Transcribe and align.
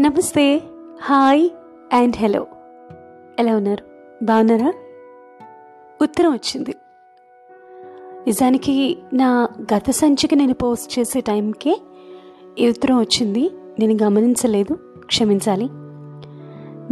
నమస్తే. 0.00 0.62
Hi 1.02 1.48
and 1.92 2.16
hello. 2.16 2.46
ఎలా 3.38 3.56
ఉన్నారు? 3.56 3.84
బాగున్నారా? 4.24 4.72
ఉత్తరం 6.02 6.32
వచ్చింది. 6.32 6.74
నిజానికి 8.26 8.98
నా 9.12 9.48
గత 9.74 9.90
సంచిక 9.90 10.34
నేను 10.34 10.54
పోస్ట్ 10.54 10.98
చేసే 10.98 11.20
టైంకే 11.20 11.80
ఈ 12.58 12.68
ఉత్తరం 12.68 12.98
వచ్చింది. 12.98 13.50
నేను 13.78 14.04
గమనించలేదు. 14.04 14.78
క్షమించాలి. 15.04 15.68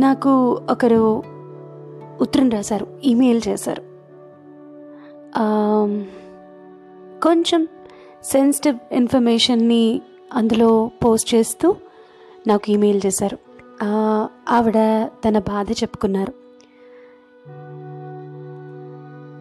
నాకు 0.00 0.60
ఒకరు 0.70 1.22
ఉత్తరం 2.20 2.50
రాశారు. 2.50 2.86
ఈమెయిల్ 3.04 3.40
చేశారు. 3.48 3.82
కొంచెం 7.22 7.68
సెన్సిటివ్ 8.24 8.78
ఇన్ఫర్మేషన్ని 8.92 10.00
అందులో 10.32 10.90
పోస్ట్ 11.04 11.34
చేస్తూ 11.34 11.74
నాకు 12.46 12.66
ఈమెయిల్ 12.70 13.00
చేశారు. 13.06 13.38
ఆవిడ 14.50 14.78
తన 15.24 15.38
బాధ 15.38 15.66
చెప్పుకున్నారు. 15.70 16.32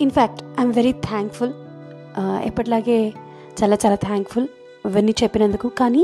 ఇన్ఫ్యాక్ట్ 0.01 0.41
ఐఎమ్ 0.59 0.73
వెరీ 0.73 0.91
థ్యాంక్ఫుల్ 0.91 1.53
ఎప్పటిలాగే 2.49 2.99
చాలా 3.59 3.77
చాలా 3.85 3.97
థ్యాంక్ఫుల్ 4.07 4.47
ఇవన్నీ 4.85 5.13
చెప్పినందుకు. 5.23 5.67
కానీ 5.79 6.03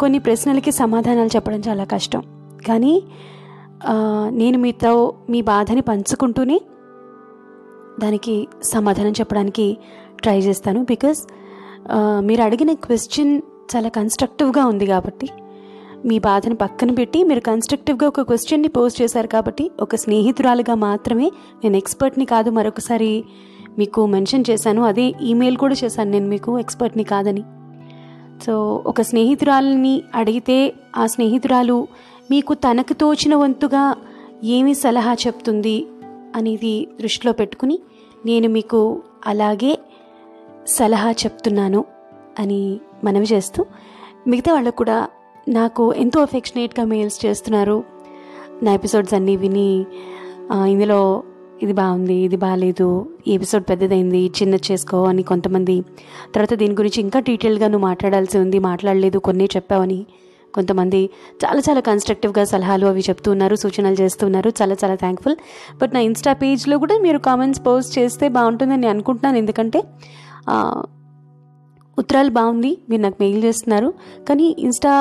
కొన్ని 0.00 0.18
ప్రశ్నలకి 0.18 0.72
సమాధానాలు 0.72 1.30
చెప్పడం 1.36 1.60
చాలా 1.68 1.84
కష్టం. 1.84 2.22
కానీ 2.68 2.94
నేను 4.40 4.58
మీతో 4.58 4.92
మీ 5.30 5.40
బాధని 5.42 5.80
పంచుకుంటూనే 5.80 6.60
దానికి 8.00 8.34
సమాధానం 8.62 9.12
చెప్పడానికి 9.12 9.66
ట్రై 10.22 10.38
చేస్తాను. 10.38 10.80
బికాస్ 10.84 11.20
మీరు 12.20 12.42
అడిగిన 12.42 12.72
క్వశ్చన్ 12.86 13.34
చాలా 13.74 13.88
కన్స్ట్రక్టివ్గా 13.88 14.66
ఉంది 14.66 14.86
కాబట్టి 14.86 15.28
మీ 16.06 16.18
బాధను 16.18 16.56
పక్కన 16.56 16.90
పెట్టి 16.90 17.24
మీరు 17.24 17.40
కన్స్ట్రక్టివ్గా 17.40 18.06
ఒక 18.06 18.20
క్వశ్చన్ని 18.20 18.68
పోస్ట్ 18.68 19.02
చేశారు 19.02 19.26
కాబట్టి 19.26 19.70
ఒక 19.80 19.96
స్నేహితురాలుగా 19.96 20.74
మాత్రమే 20.74 21.30
నేను 21.64 21.76
ఎక్స్పర్ట్ని 21.76 22.24
కాదు 22.24 22.50
మరొకసారి 22.50 23.24
మీకు 23.78 24.06
మెన్షన్ 24.06 24.44
చేశాను. 24.50 24.82
అదే 24.82 25.14
ఈమెయిల్ 25.22 25.56
కూడా 25.56 25.74
చేశాను 25.84 26.10
నేను 26.10 26.28
మీకు 26.28 26.58
ఎక్స్పర్ట్ని 26.58 27.04
కాదని. 27.04 27.42
సో 28.46 28.82
ఒక 28.86 29.00
స్నేహితురాలని 29.00 30.02
అడిగితే 30.14 30.74
ఆ 30.96 31.06
స్నేహితురాలు 31.06 31.88
మీకు 32.30 32.54
తనకు 32.54 32.92
తోచిన 32.92 33.36
వంతుగా 33.36 33.96
ఏమి 34.44 34.74
సలహా 34.74 35.14
చెప్తుంది 35.14 35.86
అనేది 36.36 36.88
దృష్టిలో 37.00 37.32
పెట్టుకుని 37.32 37.78
నేను 38.26 38.48
మీకు 38.48 39.02
అలాగే 39.26 39.78
సలహా 40.66 41.10
చెప్తున్నాను 41.10 41.84
అని 42.38 42.80
మనవి 43.04 43.26
చేస్తూ 43.32 43.64
మిగతా 44.26 44.54
వాళ్ళకు 44.54 44.76
కూడా 44.76 45.08
నాకు 45.56 45.84
ఎంతో 45.94 46.18
అఫెక్షనేట్గా 46.22 46.84
మెయిల్స్ 46.84 47.26
చేస్తున్నారు. 47.26 47.84
నా 48.62 48.70
ఎపిసోడ్స్ 48.72 49.14
అన్నీ 49.14 49.34
విని 49.36 49.68
ఇందులో 50.72 51.00
ఇది 51.62 51.72
బాగుంది 51.72 52.14
ఇది 52.14 52.36
బాగాలేదు 52.36 52.88
ఈ 53.26 53.32
ఎపిసోడ్ 53.34 53.64
పెద్దదైంది 53.70 54.20
చిన్నది 54.26 54.72
చేసుకో 54.72 54.98
అని 55.04 55.22
కొంతమంది 55.22 55.76
తర్వాత 56.34 56.54
దీని 56.54 56.74
గురించి 56.74 57.00
ఇంకా 57.00 57.20
డీటెయిల్గా 57.20 57.68
నువ్వు 57.68 57.86
మాట్లాడాల్సి 57.86 58.36
ఉంది 58.38 58.58
మాట్లాడలేదు 58.58 59.18
కొన్ని 59.18 59.46
చెప్పావని 59.56 60.06
కొంతమంది 60.54 61.00
చాలా 61.42 61.60
చాలా 61.68 61.80
కన్స్ట్రక్టివ్గా 61.80 62.44
సలహాలు 62.44 62.86
అవి 62.86 63.02
చెప్తూ 63.08 63.28
ఉన్నారు 63.30 63.54
సూచనలు 63.54 63.96
చేస్తున్నారు 64.00 64.52
చాలా 64.62 64.76
చాలా 64.84 64.94
థ్యాంక్ఫుల్ 64.94 65.36
బట్ 65.82 65.94
నా 65.94 66.00
ఇన్స్టా 66.00 66.32
పేజ్లో 66.32 66.78
కూడా 66.78 66.98
మీరు 66.98 67.18
కామెంట్స్ 67.18 67.62
పోస్ట్ 67.66 67.98
చేస్తే 67.98 68.28
బాగుంటుందని 68.28 68.80
నేను 68.80 68.90
అనుకుంటున్నాను. 68.90 69.38
ఎందుకంటే 69.38 69.80
ఉత్తరాలు 71.98 72.30
బాగుంది 72.30 72.70
మీరు 72.88 73.02
నాకు 73.02 73.18
మెయిల్ 73.20 73.40
చేస్తున్నారు. 73.44 73.88
కానీ 74.28 74.56
ఇన్స్టా 74.58 74.92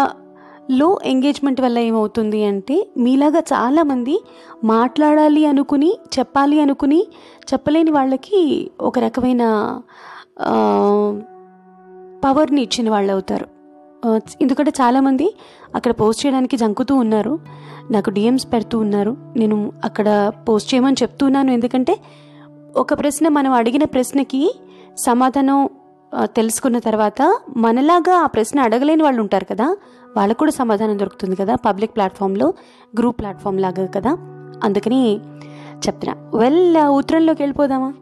లో 0.71 0.99
ఎంగేజ్మెంట్ 1.05 1.61
వల్ల 1.61 1.79
ఏమవుతుంది 1.79 2.45
అంటే 2.45 2.87
మీలాగా 2.97 3.39
చాలామంది 3.39 4.23
మాట్లాడాలి 4.63 5.45
అనుకుని 5.45 5.99
చెప్పాలి 6.19 6.61
అనుకుని 6.61 7.07
చెప్పలేని 7.53 7.91
వాళ్ళకి 7.91 8.71
ఒక 8.81 8.99
రకమైన 8.99 9.79
పవర్ని 12.23 12.61
ఇచ్చిన 12.61 12.89
వాళ్ళు 12.89 13.11
అవుతారు 13.11 13.47
ఎందుకంటే 14.41 14.71
చాలామంది 14.81 15.35
అక్కడ 15.75 15.91
పోస్ట్ 15.91 16.25
చేయడానికి 16.25 16.57
జంకుతూ 16.57 16.95
ఉన్నారు. 16.95 17.39
నాకు 17.91 18.09
డిఎమ్స్ 18.09 18.47
పెడుతూ 18.53 18.79
ఉన్నారు. 18.79 19.17
నేను 19.35 19.71
అక్కడ 19.85 20.31
పోస్ట్ 20.49 20.73
చేయమని 20.73 20.95
చెప్తున్నాను 21.01 21.51
ఎందుకంటే 21.51 21.97
ఒక 22.77 22.93
ప్రశ్న 22.93 23.27
మనం 23.27 23.51
అడిగిన 23.51 23.83
ప్రశ్నకి 23.83 24.55
సమాధానం 24.97 25.69
తెలుసుకున్న 26.23 26.79
తర్వాత 26.79 27.39
మనలాగా 27.57 28.17
ఆ 28.17 28.25
ప్రశ్న 28.25 28.59
అడగలేని 28.59 29.03
వాళ్ళు 29.03 29.21
ఉంటారు 29.21 29.45
కదా 29.45 29.77
వాళ్ళకు 30.17 30.37
కూడా 30.37 30.51
సమాధానం 30.51 30.99
దొరుకుతుంది 30.99 31.35
కదా 31.35 31.55
పబ్లిక్ 31.55 31.95
ప్లాట్ఫామ్లో 31.95 32.53
గ్రూప్ 32.99 33.19
ప్లాట్ఫామ్ 33.19 33.61
లాగా 33.61 33.85
కదా. 33.85 34.17
అందుకని 34.63 35.19
చెప్తున్నా. 35.87 36.37
వెల్ 36.37 36.77
ఉత్తరంలోకి 36.77 37.43
వెళ్ళిపోదామా? 37.43 37.93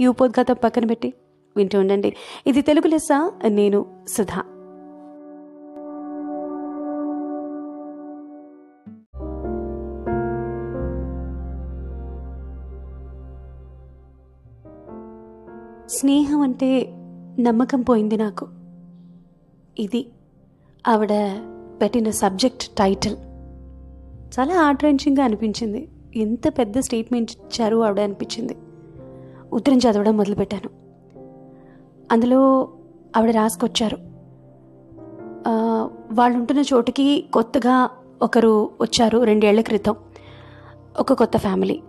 ఈ 0.00 0.06
ఉపోద్ఘాతం 0.06 0.56
పక్కన 0.64 0.84
పెట్టి 0.84 1.14
వింటూ 1.56 1.78
ఉండండి. 1.78 2.16
ఇది 2.46 2.62
తెలుగు 2.62 2.88
లెస్స 2.88 3.30
నేను 3.46 3.86
సుధా. 4.08 4.42
స్నేహం 15.88 16.40
అంటే 16.40 16.98
నమ్మకం 17.42 17.82
పోయింది 17.82 18.16
నాకు. 18.16 18.48
ఇది 19.78 20.08
ఆవిడ 20.88 21.08
పెట్టిన 21.80 22.10
సబ్జెక్ట్ 22.10 22.68
టైటిల్. 22.68 23.16
చాలా 24.38 24.62
హార్ట్ 24.62 24.84
రెంచింగ్గా 24.84 25.24
అనిపించింది. 25.24 25.88
ఎంత 26.16 26.58
పెద్ద 26.58 26.78
స్టేట్మెంట్ 26.78 27.30
ఇచ్చారు 27.30 27.76
ఆవిడ 27.76 28.00
అనిపించింది. 28.00 28.56
ఉత్తరం 29.52 29.78
చదవడం 29.78 30.16
మొదలుపెట్టాను. 30.16 30.70
అందులో 32.12 32.68
ఆవిడ 33.16 33.34
రాసుకొచ్చారు. 33.34 33.98
వాళ్ళుంటున్న 35.46 36.18
వాళ్ళు 36.18 36.38
ఉంటున్న 36.38 36.62
చోటుకి 36.72 37.24
కొత్తగా 37.32 37.90
ఒకరు 38.22 38.70
వచ్చారు 38.80 39.18
రెండేళ్ళ 39.18 39.60
క్రితం. 39.60 39.96
ఒక 41.00 41.12
కొత్త 41.12 41.36
ఫ్యామిలీ 41.36 41.82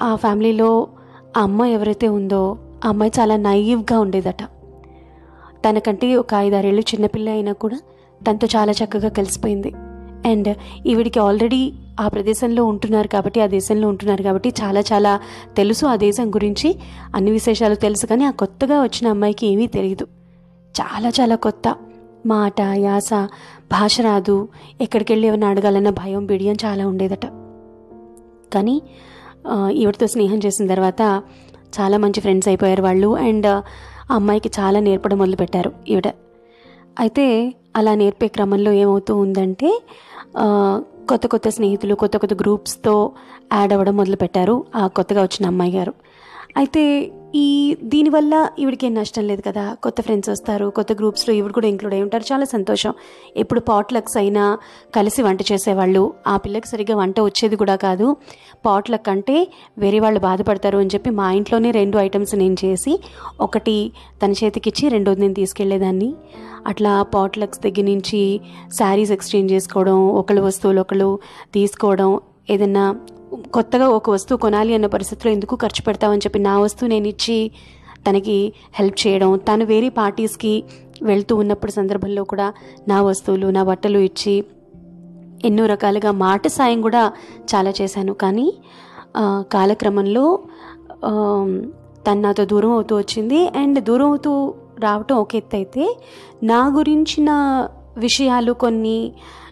ఆ 0.00 0.16
ఫ్యామిలీలో 0.16 0.88
ఆ 1.36 1.40
అమ్మ 1.40 1.64
ఎవరైతే 1.64 2.08
ఉందో 2.08 2.58
ఆ 2.84 2.88
అమ్మాయి 2.88 3.12
చాలా 3.20 3.36
నైవ్గా 3.36 4.00
ఉండేదట. 4.00 4.42
తనకంటే 5.68 6.16
ఒక 6.16 6.34
ఐదారేళ్ళు 6.34 6.80
చిన్నపిల్ల 6.80 7.28
అయినా 7.28 7.52
కూడా 7.52 7.80
తనతో 8.30 8.46
చాలా 8.56 8.72
చక్కగా 8.72 9.08
కలిసిపోయింది. 9.08 9.72
అండ్ 10.26 10.56
ఈవిడికి 10.86 11.20
ఆల్రెడీ 11.20 11.72
ఆ 12.00 12.08
ప్రదేశంలో 12.08 12.64
ఉంటున్నారు 12.64 13.08
కాబట్టి 13.08 13.40
ఆ 13.40 13.46
దేశంలో 13.46 13.88
ఉంటున్నారు 13.88 14.22
కాబట్టి 14.22 14.48
చాలా 14.48 14.80
చాలా 14.80 15.20
తెలుసు 15.56 15.86
ఆ 15.86 15.96
దేశం 15.96 16.30
గురించి. 16.30 16.78
అన్ని 17.14 17.30
విశేషాలు 17.30 17.74
తెలుసు 17.74 18.06
కానీ 18.06 18.24
ఆ 18.24 18.30
కొత్తగా 18.30 18.82
వచ్చిన 18.82 19.08
అమ్మాయికి 19.08 19.46
ఏమీ 19.46 19.66
తెలియదు. 19.66 20.06
చాలా 20.80 21.08
చాలా 21.08 21.36
కొత్త. 21.36 21.76
మాట 22.26 22.60
యాస 22.60 23.10
భాష 23.72 24.00
రాదు. 24.00 24.48
ఎక్కడికి 24.80 25.12
వెళ్ళి 25.12 25.28
ఏమైనా 25.28 25.48
అడగాలన్న 25.48 25.90
భయం 25.90 26.26
బిడియం 26.26 26.54
చాలా 26.64 26.86
ఉండేదట. 26.86 27.26
కానీ 28.54 28.72
ఈవిడితో 28.72 29.70
ఈవిడతో 29.70 30.06
స్నేహం 30.06 30.40
చేసిన 30.46 30.66
తర్వాత 30.66 31.22
చాలా 31.78 31.96
మంచి 32.04 32.20
ఫ్రెండ్స్ 32.24 32.48
అయిపోయారు 32.50 32.82
వాళ్ళు. 32.88 33.10
అండ్ 33.28 33.48
uh, 33.52 33.58
ఆ 34.10 34.14
అమ్మాయికి 34.20 34.50
చాలా 34.58 34.78
నేర్పడం 34.86 35.18
మొదలుపెట్టారు 35.22 35.70
ఈవిడ. 35.92 36.08
అయితే 37.02 37.26
అలా 37.78 37.92
నేర్పే 38.00 38.26
క్రమంలో 38.36 38.72
ఏమవుతూ 38.82 39.12
ఉందంటే 39.24 39.68
కొత్త 41.10 41.24
కొత్త 41.34 41.48
స్నేహితులు 41.56 41.94
కొత్త 42.02 42.16
కొత్త 42.22 42.34
గ్రూప్స్తో 42.42 42.94
యాడ్ 43.52 43.72
అవ్వడం 43.74 43.94
మొదలుపెట్టారు 44.00 44.54
ఆ 44.80 44.82
కొత్తగా 44.98 45.20
వచ్చిన 45.26 45.44
అమ్మాయి 45.52 45.72
గారు. 45.78 45.92
అయితే 46.56 47.12
ఈ 47.34 47.76
దీనివల్ల 47.82 48.48
ఈవిడికి 48.58 48.86
ఏం 48.86 48.94
నష్టం 48.94 49.26
లేదు 49.26 49.42
కదా? 49.46 49.76
కొత్త 49.82 50.00
ఫ్రెండ్స్ 50.00 50.30
వస్తారు 50.30 50.66
కొత్త 50.66 50.92
గ్రూప్స్లో 50.92 51.34
ఈవిడ 51.34 51.52
కూడా 51.52 51.66
ఇంక్లూడ్ 51.66 51.94
అయి 51.94 52.02
ఉంటారు. 52.02 52.32
చాలా 52.32 52.44
సంతోషం. 52.44 52.92
ఎప్పుడు 53.36 53.60
పాట్లక్స్ 53.60 54.16
అయినా 54.16 54.58
కలిసి 54.94 55.22
వంట 55.22 55.52
చేసేవాళ్ళు. 55.52 56.14
ఆ 56.26 56.36
పిల్లకి 56.36 56.68
సరిగ్గా 56.68 56.96
వంట 56.96 57.20
వచ్చేది 57.20 57.56
కూడా 57.56 57.76
కాదు. 57.76 58.16
పాట్లక్ 58.66 59.08
అంటే 59.08 59.48
వేరే 59.78 60.00
వాళ్ళు 60.00 60.20
బాధపడతారు 60.20 60.78
అని 60.78 60.90
చెప్పి 60.94 61.10
మా 61.10 61.32
ఇంట్లోనే 61.32 61.70
రెండు 61.70 61.98
ఐటమ్స్ 61.98 62.34
నేను 62.34 62.56
చేసి 62.64 63.00
ఒకటి 63.40 63.92
తన 64.24 64.32
చేతికిచ్చి 64.32 64.88
రెండోది 64.88 65.20
నేను 65.20 65.34
తీసుకెళ్ళేదాన్ని. 65.34 66.14
అట్లా 66.66 67.02
పాట్లక్స్ 67.02 67.60
దగ్గర 67.60 67.84
నుంచి 67.84 68.40
శారీస్ 68.70 69.12
ఎక్స్చేంజ్ 69.12 69.52
చేసుకోవడం 69.52 70.08
ఒకళ్ళు 70.08 70.42
వస్తువులు 70.42 70.80
ఒకళ్ళు 70.80 71.18
తీసుకోవడం 71.54 72.20
ఏదన్నా 72.50 72.96
కొత్తగా 73.54 73.86
ఒక 73.88 74.10
వస్తువు 74.10 74.38
కొనాలి 74.38 74.72
అన్న 74.74 74.86
పరిస్థితిలో 74.86 75.28
ఎందుకు 75.32 75.54
ఖర్చు 75.56 75.82
పెడతామని 75.86 76.18
చెప్పి 76.18 76.38
నా 76.38 76.54
వస్తువు 76.58 76.88
నేను 76.90 77.08
ఇచ్చి 77.08 77.36
తనకి 78.06 78.36
హెల్ప్ 78.74 78.98
చేయడం 79.06 79.30
తను 79.48 79.64
వేరే 79.64 79.88
పార్టీస్కి 80.00 80.54
వెళ్తూ 81.02 81.32
ఉన్నప్పుడు 81.36 81.72
సందర్భంలో 81.72 82.22
కూడా 82.24 82.46
నా 82.88 82.98
వస్తువులు 83.02 83.46
నా 83.46 83.62
బట్టలు 83.70 84.00
ఇచ్చి 84.08 84.34
ఎన్నో 85.44 85.66
రకాలుగా 85.66 86.10
మాట 86.24 86.46
సాయం 86.56 86.80
కూడా 86.82 87.02
చాలా 87.52 87.70
చేశాను. 87.80 88.12
కానీ 88.22 88.46
కాలక్రమంలో 89.54 90.24
తను 92.06 92.20
నాతో 92.20 92.44
దూరం 92.44 92.72
అవుతూ 92.72 92.94
వచ్చింది. 92.96 93.40
అండ్ 93.60 93.78
దూరం 93.88 94.06
అవుతూ 94.06 94.32
రావటం 94.84 95.16
ఒక 95.16 95.32
ఎత్తు 95.36 95.56
అయితే 95.56 95.84
నా 96.42 96.60
గురించిన 96.76 97.30
విషయాలు 97.96 98.52
కొన్ని 98.64 98.98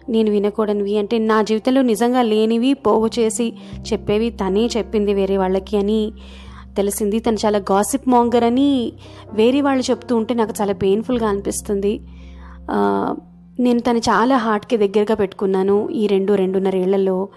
నేను 0.09 0.31
వినకూడనివి 0.31 0.99
అంటే 0.99 1.19
నా 1.19 1.43
జీవితంలో 1.43 1.83
నిజంగా 1.83 2.23
లేనివి 2.23 2.73
పోగు 2.75 3.11
చేసి 3.19 3.53
చెప్పేవి 3.93 4.31
తనే 4.31 4.67
చెప్పింది 4.67 5.15
వేరే 5.15 5.37
వాళ్ళకి 5.37 5.77
అని 5.77 6.13
తెలిసింది. 6.77 7.19
తను 7.19 7.39
చాలా 7.45 7.59
గాసిప్ 7.59 8.09
మాంగర్ 8.09 8.45
అని 8.45 8.93
వేరే 9.33 9.61
వాళ్ళు 9.61 9.85
చెప్తూ 9.91 10.17
ఉంటే 10.17 10.35
నాకు 10.35 10.55
చాలా 10.61 10.73
పెయిన్ఫుల్గా 10.73 11.29
అనిపిస్తుంది. 11.29 12.01
నేను 13.61 13.81
తను 13.81 13.99
చాలా 13.99 14.37
హార్ట్కి 14.37 14.77
దగ్గరగా 14.77 15.15
పెట్టుకున్నాను 15.15 15.91
ఈ 15.91 16.07
రెండు 16.07 16.33
రెండున్నర 16.33 16.77
ఏళ్ళలో. 16.77 17.29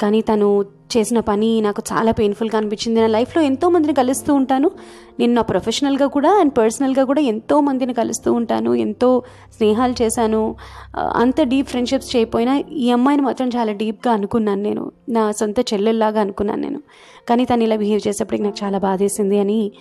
కానీ 0.00 0.20
తను 0.20 0.64
చేసిన 0.96 1.20
పని 1.20 1.60
నాకు 1.60 1.82
చాలా 1.92 2.12
పెయిన్ఫుల్గా 2.12 2.58
అనిపించింది. 2.58 3.00
నా 3.00 3.06
లైఫ్లో 3.06 3.42
ఎంతో 3.42 3.68
మందిని 3.68 3.94
కలుస్తూ 3.94 4.34
ఉంటాను. 4.34 4.70
నేను 5.18 5.34
నా 5.34 5.42
ప్రొఫెషనల్గా 5.42 6.06
కూడా 6.06 6.30
అండ్ 6.40 6.52
పర్సనల్గా 6.58 7.04
కూడా 7.04 7.20
ఎంతో 7.20 7.60
మందిని 7.60 7.94
కలుస్తూ 7.94 8.32
ఉంటాను. 8.32 8.74
ఎంతో 8.74 9.22
స్నేహాలు 9.56 10.02
చేశాను. 10.02 10.56
అంత 10.96 11.42
డీప్ 11.42 11.68
ఫ్రెండ్షిప్స్ 11.68 12.16
చేయకపోయినా 12.16 12.62
ఈ 12.72 12.90
అమ్మాయిని 12.90 13.22
మాత్రం 13.22 13.48
చాలా 13.48 13.72
డీప్గా 13.72 14.14
అనుకున్నాను 14.14 14.62
నేను. 14.62 14.92
నా 15.08 15.32
సొంత 15.32 15.60
చెల్లెల్లాగా 15.60 16.20
అనుకున్నాను 16.20 16.60
నేను. 16.60 16.82
కానీ 17.28 17.44
తను 17.44 17.62
ఇలా 17.62 17.76
బిహేవ్ 17.76 18.08
చేసేప్పటికి 18.08 18.42
నాకు 18.42 18.64
చాలా 18.64 18.78
బాధేసింది 18.78 19.38
అని 19.38 19.72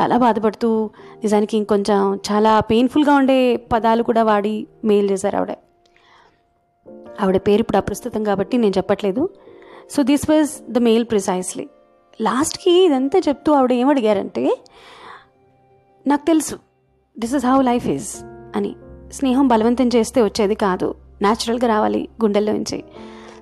చాలా 0.00 0.18
బాధపడుతూ 0.18 0.90
నిజానికి 1.22 1.56
ఇంకొంచెం 1.56 2.18
చాలా 2.32 2.60
పెయిన్ఫుల్గా 2.60 3.14
ఉండే 3.14 3.56
పదాలు 3.56 4.02
కూడా 4.02 4.22
వాడి 4.22 4.66
మెయిల్ 4.84 5.10
చేశారు 5.10 5.36
ఆవిడ. 5.36 5.50
ఆవిడ 7.22 7.36
పేరు 7.36 7.60
ఇప్పుడు 7.60 7.76
అప్రస్తుతం 7.76 8.24
కాబట్టి 8.24 8.56
నేను 8.56 8.74
చెప్పట్లేదు. 8.76 9.28
So 9.90 10.02
this 10.02 10.30
was 10.30 10.72
the 10.72 10.78
mail 10.78 11.04
precisely 11.04 11.68
లాస్ట్కి 12.20 12.84
ఇదంతా 12.84 13.18
చెప్తూ 13.18 13.52
ఆవిడ 13.52 13.72
ఏమడిగారంటే 13.72 14.58
నాకు 16.06 16.26
తెలుసు 16.26 16.56
this 17.18 17.34
is 17.34 17.46
how 17.46 17.60
life 17.60 17.86
is 17.86 18.24
అని. 18.56 18.76
స్నేహం 19.12 19.48
బలవంతం 19.48 19.90
చేస్తే 19.96 20.22
వచ్చేది 20.22 20.54
కాదు 20.54 20.94
న్యాచురల్గా 21.22 21.68
రావాలి 21.68 22.08
గుండెల్లో 22.22 22.52
నుంచి. 22.52 22.84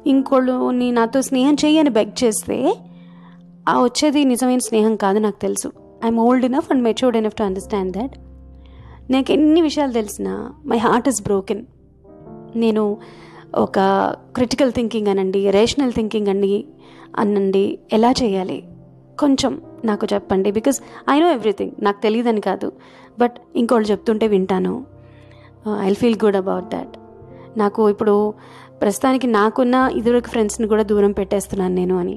ఇంకోళ్ళు 0.07 0.71
నీ 0.71 0.91
నాతో 0.91 1.23
స్నేహం 1.23 1.55
చెయ్యి 1.55 1.79
అని 1.79 1.91
బెగ్ 1.91 2.25
చేస్తే 2.25 2.77
ఆ 3.69 3.83
వచ్చేది 3.83 4.25
నిజమైన 4.25 4.59
స్నేహం 4.59 4.97
కాదు 4.97 5.19
నాకు 5.19 5.41
తెలుసు. 5.41 5.73
I'm 6.05 6.19
old 6.19 6.45
enough 6.45 6.69
and 6.71 6.83
matured 6.83 7.19
enough 7.19 7.35
to 7.35 7.43
understand 7.43 7.97
that 7.97 8.13
నాకు 9.13 9.33
ఎన్ని 9.33 9.61
విషయాలు 9.61 9.93
తెలిసినా 9.93 10.55
మై 10.67 10.77
హార్ట్ 10.77 11.09
ఇస్ 11.09 11.23
బ్రోకెన్ 11.23 11.67
నేను 12.57 12.99
ఒక 13.57 13.79
క్రిటికల్ 14.35 14.73
థింకింగ్ 14.73 15.07
అనండి 15.07 15.51
రేషనల్ 15.51 15.93
థింకింగ్ 15.93 16.27
అండి 16.27 16.65
అనండి 17.17 17.79
ఎలా 17.93 18.13
చేయాలి? 18.23 18.65
కొంచెం 19.19 19.61
నాకు 19.85 20.07
చెప్పండి 20.15 20.51
బికాస్ 20.51 20.81
ఐ 21.11 21.21
నో 21.21 21.31
ఎవ్రీథింగ్ 21.31 21.71
నాకు 21.83 22.03
తెలియదని 22.03 22.41
కాదు 22.41 22.73
బట్ 23.19 23.33
ఇంకోళ్ళు 23.57 23.91
చెప్తుంటే 23.91 24.27
వింటాను. 24.27 24.87
I 25.81 25.95
feel 25.95 26.17
good 26.25 26.37
about 26.37 26.69
that 26.69 26.99
నాకు 27.59 27.91
ఇప్పుడు 27.91 28.35
ప్రస్తుతానికి 28.81 29.27
నాకున్న 29.27 29.91
ఇదివరకు 29.93 30.29
ఫ్రెండ్స్ని 30.29 30.69
కూడా 30.69 30.83
దూరం 30.83 31.13
పెట్టేస్తున్నాను 31.13 31.75
నేను 31.75 31.99
అని. 31.99 32.13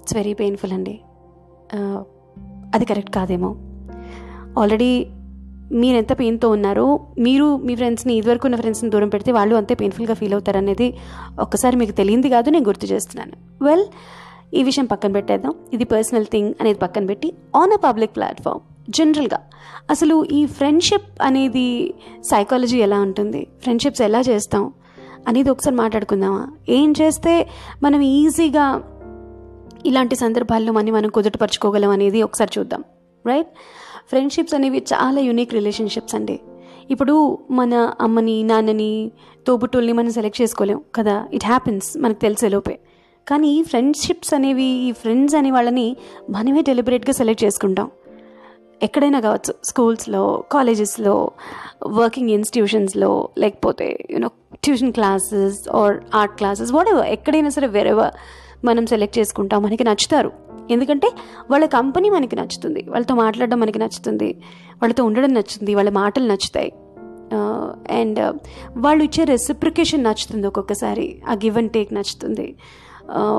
ఇట్స్ 0.00 0.16
వెరీ 0.16 0.34
పెయిన్ఫుల్ 0.34 0.72
అండి. 0.72 1.00
Uh, 1.74 2.02
అది 2.74 2.84
కరెక్ట్ 2.84 3.10
కాదేమో. 3.10 3.56
ఆల్రెడీ 4.58 5.06
మీరు 5.72 5.96
ఎంత 5.96 6.18
పెయిన్తో 6.18 6.50
ఉన్నారో 6.50 7.00
మీరు 7.18 7.56
మీ 7.56 7.74
ఫ్రెండ్స్ని 7.74 8.14
ఇదివరకు 8.14 8.46
ఉన్న 8.46 8.56
ఫ్రెండ్స్ని 8.56 8.90
దూరం 8.90 9.08
పెడితే 9.08 9.32
వాళ్ళు 9.32 9.54
అంతే 9.54 9.74
పెయిన్ఫుల్గా 9.74 10.14
ఫీల్ 10.14 10.32
అవుతారు 10.32 10.56
అనేది 10.56 10.94
ఒక్కసారి 11.40 11.76
మీకు 11.76 11.92
తెలియంది 11.92 12.28
కాదు 12.28 12.50
నేను 12.50 12.66
గుర్తు 12.66 12.86
చేస్తున్నాను. 12.86 13.64
వెల్ 13.64 13.84
ఈ 14.54 14.62
విషయం 14.62 14.84
పక్కన 14.84 15.12
పెట్టేద్దాం. 15.12 15.54
ఇది 15.72 15.84
పర్సనల్ 15.84 16.26
థింగ్ 16.26 16.54
అనేది 16.60 16.78
పక్కన 16.78 17.06
పెట్టి 17.06 17.32
ఆన్ 17.56 17.72
అ 17.72 17.76
పబ్లిక్ 17.76 18.16
ప్లాట్ఫామ్ 18.16 18.60
జనరల్గా 18.90 19.38
అసలు 19.90 20.24
ఈ 20.24 20.46
ఫ్రెండ్షిప్ 20.46 21.22
అనేది 21.22 21.94
సైకాలజీ 22.22 22.78
ఎలా 22.78 23.00
ఉంటుంది? 23.00 23.46
ఫ్రెండ్షిప్స్ 23.62 24.02
ఎలా 24.02 24.20
చేస్తాం? 24.20 24.72
అనేది 25.28 25.50
ఒకసారి 25.50 25.76
మాట్లాడుకుందామా? 25.76 26.48
ఏం 26.68 26.94
చేస్తే 27.02 27.48
మనం 27.82 28.00
ఈజీగా 28.00 28.82
ఇలాంటి 29.86 30.16
సందర్భాల్లో 30.16 30.72
మనం 30.72 30.92
మనం 30.92 31.08
కుదుటపరచుకోగలం 31.08 31.90
అనేది 31.90 32.22
ఒకసారి 32.22 32.60
చూద్దాం. 32.60 32.84
రైట్ 33.26 33.46
ఫ్రెండ్షిప్స్ 34.08 34.54
అనేవి 34.54 34.78
చాలా 34.92 35.20
యూనిక్ 35.20 35.54
రిలేషన్షిప్స్ 35.54 36.14
అండి. 36.14 36.40
ఇప్పుడు 36.90 37.38
మన 37.50 37.92
అమ్మని 38.00 38.42
నాన్నని 38.42 39.10
తోబుట్టుల్ని 39.46 39.92
మనం 39.92 40.10
సెలెక్ట్ 40.10 40.42
చేసుకోలేం 40.42 40.80
కదా. 40.94 41.28
ఇట్ 41.32 41.44
హ్యాపెన్స్ 41.44 41.96
మనకు 41.96 42.20
తెలిసే 42.20 42.48
లోపే. 42.48 42.78
కానీ 43.28 43.62
ఫ్రెండ్షిప్స్ 43.62 44.34
అనేవి 44.34 44.64
ఈ 44.64 44.92
ఫ్రెండ్స్ 44.92 45.34
అనే 45.34 45.50
వాళ్ళని 45.50 45.96
మనమే 46.30 46.62
డెలిబరేట్గా 46.62 47.12
సెలెక్ట్ 47.12 47.44
చేసుకుంటాం. 47.44 47.90
ఎక్కడైనా 48.82 49.20
కావచ్చు 49.20 49.54
స్కూల్స్లో 49.64 50.44
కాలేజెస్లో 50.52 51.30
వర్కింగ్ 51.86 52.30
ఇన్స్టిట్యూషన్స్లో 52.30 53.28
లేకపోతే 53.38 54.06
you know 54.10 54.30
tuition 54.64 54.92
classes 54.92 55.68
or 55.68 55.96
art 56.14 56.34
classes 56.34 56.72
whatever 56.88 57.08
ఎక్కడైనా 57.08 57.48
సరే 57.48 57.66
వెరెవర్ 57.66 58.10
మనం 58.64 58.86
సెలెక్ట్ 58.86 59.18
చేసుకుంటాం 59.18 59.62
మనకి 59.62 59.84
నచ్చుతారు. 59.84 60.45
ఎందుకంటే 60.70 61.08
వాళ్ళ 61.50 61.64
కంపెనీ 61.66 62.10
మనకి 62.10 62.36
నచ్చుతుంది. 62.36 62.82
వాళ్ళతో 62.88 63.14
మాట్లాడడం 63.14 63.60
మనకి 63.60 63.78
నచ్చుతుంది. 63.78 64.28
వాళ్ళతో 64.82 65.04
ఉండడం 65.04 65.32
నచ్చుతుంది. 65.34 65.74
వాళ్ళ 65.74 65.90
మాటలు 65.90 66.28
నచ్చుతాయి. 66.32 66.72
అండ్ 67.98 68.20
వాళ్ళు 68.76 69.02
ఇచ్చే 69.04 69.22
రెసిప్రికేషన్ 69.24 70.04
నచ్చుతుంది 70.04 70.46
ఒక్కొక్కసారి. 70.46 71.06
ఆ 71.30 71.34
గివ్ 71.44 71.56
అండ్ 71.58 71.72
టేక్ 71.72 71.92
నచ్చుతుంది. 71.94 72.48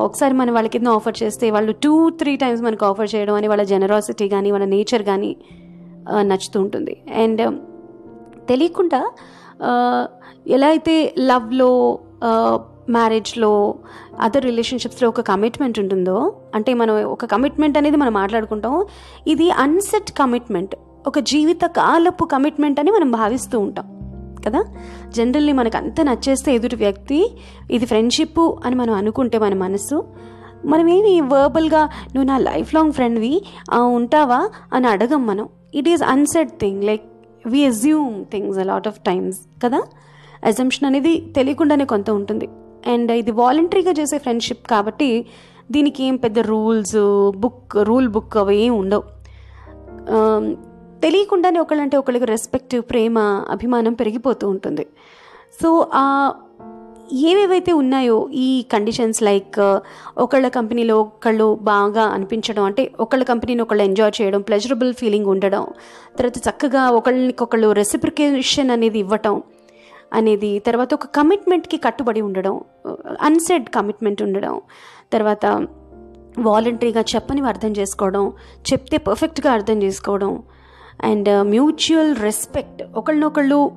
ఒకసారి 0.07 0.33
మనం 0.33 0.53
వాళ్ళకి 0.53 0.77
ఎన్నో 0.77 0.91
ఆఫర్ 0.95 1.17
చేస్తే 1.23 1.45
వాళ్ళు 1.51 1.71
టూ 1.83 1.93
త్రీ 2.09 2.33
టైమ్స్ 2.35 2.61
మనకు 2.61 2.85
ఆఫర్ 2.85 3.09
చేయడం 3.15 3.33
అని 3.33 3.47
వాళ్ళ 3.47 3.63
జనరాసిటీ 3.63 4.29
కానీ 4.29 4.51
వాళ్ళ 4.51 4.65
నేచర్ 4.65 5.03
కానీ 5.03 5.31
నచ్చుతూ 6.21 6.57
ఉంటుంది. 6.61 6.93
అండ్ 7.23 7.41
తెలియకుండా 8.49 9.01
ఎలా 10.47 10.67
అయితే 10.67 10.95
లవ్లో 11.19 11.71
మ్యారేజ్లో 12.89 13.75
అదర్ 14.19 14.45
రిలేషన్షిప్స్లో 14.45 15.09
ఒక 15.09 15.21
కమిట్మెంట్ 15.21 15.79
ఉంటుందో 15.79 16.35
అంటే 16.55 16.73
మనం 16.73 17.03
ఒక 17.03 17.25
కమిట్మెంట్ 17.25 17.77
అనేది 17.77 17.97
మనం 17.97 18.13
మాట్లాడుకుంటాం 18.13 18.85
ఇది 19.27 19.51
అన్సెట్ 19.51 20.11
కమిట్మెంట్ 20.11 20.75
ఒక 21.07 21.19
జీవిత 21.19 21.61
కాలపు 21.65 22.25
కమిట్మెంట్ 22.25 22.79
అని 22.79 22.91
మనం 22.91 23.11
భావిస్తూ 23.11 23.59
ఉంటాం 23.59 23.93
కదా? 24.45 24.63
జనరల్లీ 25.09 25.51
మనకు 25.51 25.77
అంత 25.77 26.01
నచ్చేస్తే 26.01 26.55
ఎదుటి 26.55 26.75
వ్యక్తి 26.75 27.31
ఇది 27.71 27.85
ఫ్రెండ్షిప్ 27.85 28.39
అని 28.39 28.75
మనం 28.75 28.93
అనుకుంటే 28.93 29.37
మన 29.37 29.53
మనసు 29.53 30.05
మనమేమి 30.65 31.21
వర్బల్గా 31.21 31.83
నువ్వు 31.83 32.23
నా 32.23 32.37
లైఫ్ 32.37 32.73
లాంగ్ 32.75 32.91
ఫ్రెండ్వి 32.91 33.41
ఉంటావా? 33.77 34.49
అని 34.73 34.87
అడగం 34.87 35.27
మనం. 35.27 35.49
It 35.75 35.89
is 35.89 36.03
unsaid 36.03 36.49
thing 36.49 36.83
like 36.83 37.01
we 37.45 37.65
assume 37.65 38.25
things 38.25 38.59
a 38.59 38.63
lot 38.63 38.87
of 38.87 38.99
times 38.99 39.37
కదా? 39.65 39.81
అజంప్షన్ 40.43 40.85
అనేది 40.85 41.33
తెలియకుండానే 41.35 41.85
కొంత 41.85 42.09
ఉంటుంది. 42.09 42.49
అండ్ 42.87 43.11
ఇది 43.11 43.31
వాలంటరీగా 43.31 43.91
చేసే 43.91 44.17
ఫ్రెండ్షిప్ 44.17 44.67
కాబట్టి 44.67 45.25
దీనికి 45.71 46.03
ఏం 46.03 46.15
పెద్ద 46.15 46.39
రూల్స్ 46.39 46.97
బుక్ 47.37 47.77
రూల్ 47.81 48.09
బుక్ 48.09 48.37
అవి 48.37 48.57
ఏం 48.57 48.73
ఉండవు. 48.77 49.03
తెలియకుండానే 51.03 51.59
ఒకళ్ళంటే 51.59 51.97
ఒకళ్ళకి 51.97 52.25
రెస్పెక్ట్ 52.25 52.75
ప్రేమ 52.81 53.19
అభిమానం 53.49 53.93
పెరిగిపోతూ 53.93 54.49
ఉంటుంది. 54.49 54.85
సో 55.61 55.87
ఆ 55.93 56.33
ఏవేవైతే 57.13 57.71
ఉన్నాయో 57.71 58.29
ఈ 58.33 58.65
కండిషన్స్ 58.73 59.23
లైక్ 59.23 59.59
ఒకళ్ళ 60.17 60.47
కంపెనీలో 60.47 61.01
ఒకళ్ళు 61.01 61.59
బాగా 61.61 62.03
అనిపించడం 62.03 62.63
అంటే 62.63 62.91
ఒకళ్ళ 62.99 63.23
కంపెనీని 63.23 63.61
ఒకళ్ళు 63.61 63.83
ఎంజాయ్ 63.83 64.21
చేయడం 64.21 64.41
ప్లెజరబుల్ 64.41 64.93
ఫీలింగ్ 64.93 65.25
ఉండడం 65.25 65.67
తర్వాత 66.17 66.37
చక్కగా 66.37 66.89
ఒకళ్ళనికొకళ్ళు 66.89 67.71
రెసిప్రికేషన్ 67.71 68.71
అనేది 68.71 68.99
ఇవ్వటం 68.99 69.43
అనేది 70.13 70.59
తర్వాత 70.59 70.93
ఒక 70.93 71.05
కమిట్మెంట్కి 71.05 71.77
కట్టుబడి 71.77 72.21
ఉండడం 72.21 72.61
అన్సెడ్ 73.21 73.69
కమిట్మెంట్ 73.69 74.21
ఉండడం 74.21 74.61
తర్వాత 75.13 75.45
వాలంటరీగా 76.39 77.01
చెప్పనివి 77.15 77.47
అర్థం 77.47 77.71
చేసుకోవడం 77.71 78.33
చెప్తే 78.71 78.97
పర్ఫెక్ట్గా 78.97 79.53
అర్థం 79.53 79.83
చేసుకోవడం 79.83 80.43
అండ్ 81.03 81.43
మ్యూచువల్ 81.43 82.15
రెస్పెక్ట్. 82.15 82.83
ఒకళ్ళనొకళ్ళు 82.95 83.71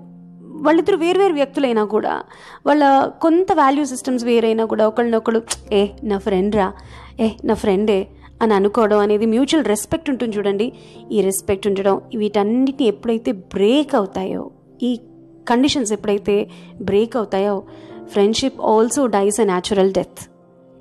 వాళ్ళిద్దరు 0.51 0.97
వేరువేరు 0.97 1.35
వ్యక్తులైనా 1.35 1.85
కూడా 1.85 2.23
వాళ్ళ 2.67 3.07
కొంత 3.07 3.53
వాల్యూ 3.53 3.85
సిస్టమ్స్ 3.85 4.25
వేరైనా 4.25 4.65
కూడా 4.65 4.87
ఒకళ్ళనొకళ్ళు 4.87 5.43
ఏ 5.73 5.89
నా 6.05 6.19
ఫ్రెండ్ 6.19 6.57
రా 6.57 6.73
ఏ 7.21 7.31
నా 7.45 7.55
ఫ్రెండే 7.55 8.09
అని 8.43 8.55
అనుకోవడం 8.55 8.99
అనేది 8.99 9.27
మ్యూచువల్ 9.27 9.65
రెస్పెక్ట్ 9.65 10.11
ఉంటుంది 10.11 10.37
చూడండి. 10.37 10.73
ఈ 11.13 11.21
రెస్పెక్ట్ 11.21 11.67
ఉండడం 11.67 12.01
వీటన్నిటిని 12.17 12.89
ఎప్పుడైతే 12.89 13.33
బ్రేక్ 13.33 13.95
అవుతాయో 13.95 14.51
ఈ 14.83 15.01
కండిషన్స్ 15.49 15.93
ఎప్పుడైతే 15.93 16.51
బ్రేక్ 16.83 17.17
అవుతాయో 17.17 17.63
friendship 18.07 18.61
also 18.61 19.07
dies 19.07 19.41
a 19.41 19.45
natural 19.45 19.93
death. 19.93 20.31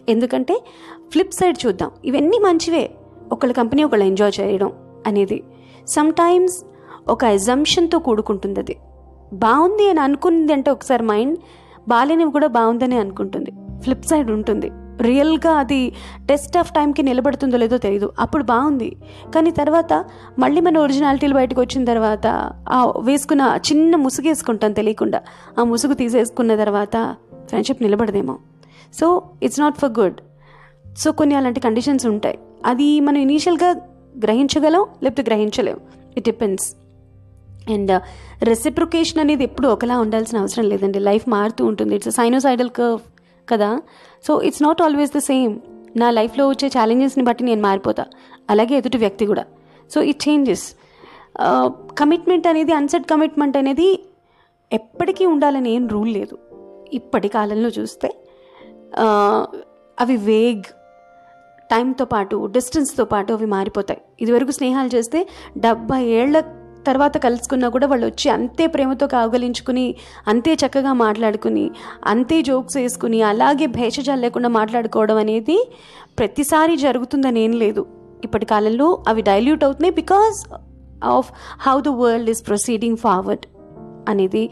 ఎందుకంటే 0.09 0.63
ఫ్లిప్ 1.11 1.33
సైడ్ 1.33 1.57
చూద్దాం. 1.65 1.91
ఇవన్నీ 2.05 2.39
మంచివే. 2.39 2.95
ఒకళ్ళ 3.31 3.53
కంపెనీ 3.53 3.83
ఒకళ్ళు 3.83 4.05
ఎంజాయ్ 4.05 4.39
చేయడం 4.39 4.71
అనేది. 5.07 5.43
సమ్టైమ్స్ 5.87 6.65
ఒక 7.07 7.23
ఎగ్జంప్షన్తో 7.23 7.99
కూడుకుంటుంది 7.99 8.59
అది. 8.59 8.75
బాగుంది 9.33 9.89
అని 9.89 9.99
అనుకుంది 9.99 10.53
అంటే 10.53 10.71
ఒకసారి 10.71 11.03
మైండ్ 11.03 11.39
బాగాలేనివి 11.87 12.31
కూడా 12.31 12.47
బాగుందని 12.47 12.95
అనుకుంటుంది. 12.95 13.51
ఫ్లిప్ 13.81 14.05
సైడ్ 14.05 14.31
ఉంటుంది. 14.31 14.71
రియల్గా 15.01 15.51
అది 15.51 15.93
టెస్ట్ 16.25 16.57
ఆఫ్ 16.57 16.71
టైంకి 16.71 17.03
నిలబడుతుందో 17.03 17.57
లేదో 17.57 17.77
తెలియదు 17.77 18.13
అప్పుడు 18.19 18.43
బాగుంది. 18.43 18.95
కానీ 19.35 19.51
తర్వాత 19.51 20.05
మళ్ళీ 20.39 20.61
మన 20.61 20.77
ఒరిజినాలిటీలు 20.77 21.33
బయటకు 21.33 21.61
వచ్చిన 21.61 21.85
తర్వాత 21.85 22.27
ఆ 22.69 22.93
వేసుకున్న 22.99 23.59
చిన్న 23.71 23.95
ముసుగు 23.95 24.27
వేసుకుంటాం 24.27 24.71
తెలియకుండా. 24.71 25.21
ఆ 25.59 25.63
ముసుగు 25.63 25.93
తీసేసుకున్న 25.93 26.55
తర్వాత 26.55 27.15
friendship 27.45 27.81
నిలబడదేమో. 27.81 28.37
So 28.99 29.23
it's 29.43 29.59
not 29.59 29.79
for 29.79 29.99
good 29.99 30.15
so 30.97 31.11
కొన్ని 31.11 31.35
అలాంటి 31.35 31.59
కండిషన్స్ 31.59 32.05
ఉంటాయి. 32.05 32.39
అది 32.65 32.99
మనం 32.99 33.17
ఇనీషియల్గా 33.17 33.69
గ్రహించగలం 34.23 34.85
లేకపోతే 35.03 35.23
గ్రహించలేం. 35.27 35.77
ఇట్ 36.17 36.25
డిపెండ్స్ 36.25 36.75
అండ్ 37.71 38.01
రెసిప్రికేషన్ 38.43 39.19
అనేది 39.19 39.43
ఎప్పుడు 39.43 39.67
ఒకలా 39.67 39.99
ఉండాల్సిన 39.99 40.37
అవసరం 40.37 40.69
లేదండి. 40.69 40.99
లైఫ్ 40.99 41.29
మారుతూ 41.29 41.65
ఉంటుంది. 41.65 41.95
ఇట్స్ 41.95 42.09
సైనోసైడల్ 42.09 42.69
కర్వ్ 42.69 42.99
కదా? 43.51 43.69
So 44.27 44.41
it's 44.41 44.63
not 44.63 44.81
always 44.81 45.13
the 45.17 45.21
same 45.31 45.53
నా 45.97 46.07
లైఫ్లో 46.11 46.43
వచ్చే 46.47 46.67
ఛాలెంజెస్ని 46.67 47.23
బట్టి 47.23 47.43
నేను 47.43 47.61
మారిపోతా. 47.61 48.05
అలాగే 48.49 48.75
ఎదుటి 48.75 48.97
వ్యక్తి 48.97 49.25
కూడా. 49.25 49.45
సో 49.93 50.01
ఇట్ 50.01 50.21
చేంజెస్ 50.27 50.65
కమిట్మెంట్ 51.99 52.47
అనేది 52.47 52.71
అన్సెట్ 52.71 53.07
కమిట్మెంట్ 53.11 53.57
అనేది 53.57 53.87
ఎప్పటికీ 54.73 55.23
ఉండాలని 55.25 55.69
ఏం 55.75 55.87
రూల్ 55.87 56.11
లేదు. 56.13 56.35
ఇప్పటి 56.93 57.27
కాలంలో 57.27 57.69
చూస్తే 57.69 58.09
అవి 59.99 60.15
వేగ్ 60.17 60.67
టైంతో 61.71 62.05
పాటు 62.05 62.37
డిస్టెన్స్తో 62.51 63.03
పాటు 63.05 63.33
అవి 63.33 63.47
మారిపోతాయి. 63.55 64.01
ఇదివరకు 64.21 64.51
స్నేహాలు 64.51 64.89
చేస్తే 64.95 65.19
డెబ్బై 65.57 66.03
ఏళ్ళ 66.19 66.39
తర్వాత 66.87 67.17
కలుసుకున్నా 67.17 67.67
కూడా 67.69 67.87
వాళ్ళు 67.87 68.05
వచ్చి 68.05 68.29
అంతే 68.29 68.67
ప్రేమతో 68.67 69.07
కాగలించుకుని 69.07 69.85
అంతే 70.27 70.53
చక్కగా 70.53 70.93
మాట్లాడుకుని 70.93 71.65
అంతే 72.05 72.41
జోక్స్ 72.41 72.77
వేసుకుని 72.77 73.21
అలాగే 73.21 73.65
భేషజాలు 73.65 74.21
లేకుండా 74.21 74.49
మాట్లాడుకోవడం 74.49 75.17
అనేది 75.17 75.57
ప్రతిసారి 76.17 76.75
జరుగుతుందని 76.77 77.39
ఏం 77.39 77.53
లేదు. 77.53 77.85
ఇప్పటి 78.23 78.45
కాలంలో 78.45 79.03
అవి 79.07 79.21
డైల్యూట్ 79.21 79.63
అవుతున్నాయి 79.63 79.95
because 79.95 80.39
of 81.03 81.29
how 81.67 81.81
the 81.81 81.87
world 81.87 82.29
is 82.29 82.43
proceeding 82.47 82.97
forward 82.97 83.45
అనేది 84.09 84.43